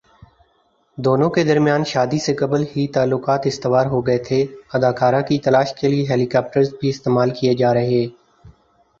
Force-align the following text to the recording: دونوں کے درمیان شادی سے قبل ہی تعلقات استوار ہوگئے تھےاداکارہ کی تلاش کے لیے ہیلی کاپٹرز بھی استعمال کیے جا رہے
دونوں 0.97 1.29
کے 1.31 1.43
درمیان 1.43 1.83
شادی 1.85 2.19
سے 2.19 2.33
قبل 2.35 2.63
ہی 2.71 2.85
تعلقات 2.95 3.41
استوار 3.45 3.85
ہوگئے 3.85 4.17
تھےاداکارہ 4.27 5.21
کی 5.27 5.37
تلاش 5.45 5.73
کے 5.79 5.87
لیے 5.89 6.05
ہیلی 6.09 6.25
کاپٹرز 6.27 6.73
بھی 6.79 6.89
استعمال 6.89 7.29
کیے 7.37 7.53
جا 7.55 7.73
رہے 7.73 8.03